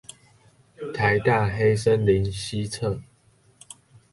[0.95, 3.03] 臺大黑森林西側